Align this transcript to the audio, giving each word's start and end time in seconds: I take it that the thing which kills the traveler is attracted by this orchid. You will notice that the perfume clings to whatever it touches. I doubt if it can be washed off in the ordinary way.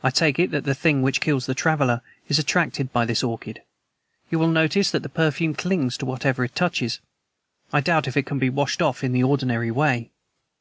I 0.00 0.10
take 0.10 0.38
it 0.38 0.52
that 0.52 0.62
the 0.62 0.76
thing 0.76 1.02
which 1.02 1.20
kills 1.20 1.46
the 1.46 1.52
traveler 1.52 2.00
is 2.28 2.38
attracted 2.38 2.92
by 2.92 3.04
this 3.04 3.24
orchid. 3.24 3.62
You 4.30 4.38
will 4.38 4.46
notice 4.46 4.92
that 4.92 5.02
the 5.02 5.08
perfume 5.08 5.56
clings 5.56 5.96
to 5.96 6.06
whatever 6.06 6.44
it 6.44 6.54
touches. 6.54 7.00
I 7.72 7.80
doubt 7.80 8.06
if 8.06 8.16
it 8.16 8.26
can 8.26 8.38
be 8.38 8.48
washed 8.48 8.80
off 8.80 9.02
in 9.02 9.10
the 9.10 9.24
ordinary 9.24 9.72
way. 9.72 10.12